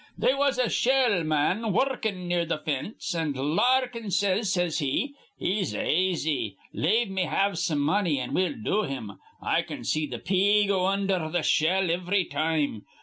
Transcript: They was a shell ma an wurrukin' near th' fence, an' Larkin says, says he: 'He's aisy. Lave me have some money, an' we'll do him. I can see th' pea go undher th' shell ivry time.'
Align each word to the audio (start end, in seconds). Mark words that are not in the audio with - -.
They 0.17 0.33
was 0.33 0.57
a 0.57 0.67
shell 0.67 1.23
ma 1.25 1.51
an 1.51 1.73
wurrukin' 1.73 2.25
near 2.27 2.43
th' 2.43 2.65
fence, 2.65 3.13
an' 3.13 3.33
Larkin 3.33 4.09
says, 4.09 4.51
says 4.51 4.79
he: 4.79 5.13
'He's 5.37 5.75
aisy. 5.75 6.57
Lave 6.73 7.11
me 7.11 7.25
have 7.25 7.59
some 7.59 7.81
money, 7.81 8.17
an' 8.17 8.33
we'll 8.33 8.55
do 8.63 8.81
him. 8.81 9.19
I 9.43 9.61
can 9.61 9.83
see 9.83 10.07
th' 10.07 10.25
pea 10.25 10.65
go 10.65 10.87
undher 10.87 11.31
th' 11.31 11.45
shell 11.45 11.91
ivry 11.91 12.25
time.' 12.25 12.81